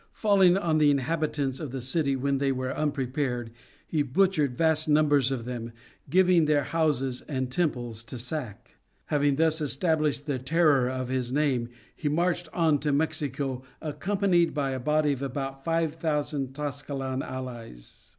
[0.13, 3.51] Falling on the inhabitants of the city when they were unprepared
[3.87, 5.73] he butchered vast numbers of them,
[6.09, 8.77] giving their houses and temples to sack.
[9.13, 14.71] Having thus established the terror of his name he marched on to Mexico accompanied by
[14.71, 18.09] a body of about five thousand Tlascalan allies.